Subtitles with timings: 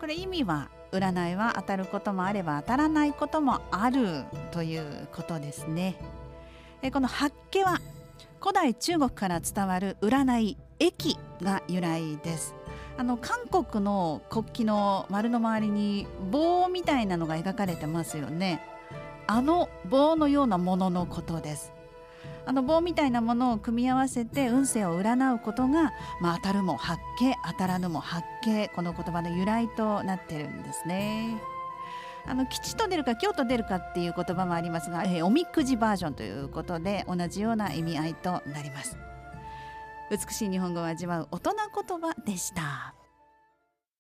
[0.00, 5.96] これ意味は占いは当たることもあれば当たらないこともあるということですね。
[6.80, 7.78] えこの八家は
[8.40, 12.54] 古代中国から伝わる占い駅が由来です。
[12.96, 18.62] あの韓国の国旗の丸の周りに棒みたいなのが描かれてますよね。
[19.26, 21.72] あの棒のようなもののことです。
[22.46, 31.40] あの棒みたいなものを組み合わせて運勢を占うことが、まあ、当たるも八景当たらぬも八景この言葉の由来となってるんですね。
[32.26, 38.98] あの吉と出るか京と出るかっていう言葉もありますが、えー、おみくじバージョンということで同じような意味合いとなります
[40.10, 41.52] 美しい日本語を味わう大人
[41.88, 42.94] 言葉でした